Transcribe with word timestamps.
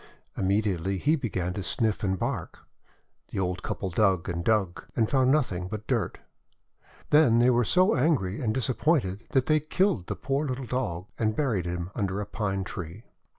Immediately 0.35 0.97
he 0.97 1.15
began 1.15 1.53
to 1.53 1.61
sniff 1.61 2.03
and 2.03 2.17
bark. 2.17 2.65
The 3.27 3.37
old 3.37 3.61
couple 3.61 3.91
dug 3.91 4.27
and 4.27 4.43
dug, 4.43 4.83
and 4.95 5.07
found 5.07 5.31
nothing 5.31 5.67
but 5.67 5.85
dirt. 5.85 6.17
Then 7.11 7.37
they 7.37 7.51
were 7.51 7.63
so 7.63 7.95
angry 7.95 8.41
and 8.41 8.51
disappointed 8.51 9.25
that 9.33 9.45
they 9.45 9.59
killed 9.59 10.07
the 10.07 10.15
poor 10.15 10.47
little 10.47 10.65
Dog, 10.65 11.05
and 11.19 11.35
buried 11.35 11.67
him 11.67 11.91
under 11.93 12.19
a 12.19 12.25
Pine 12.25 12.63
Tree. 12.63 13.03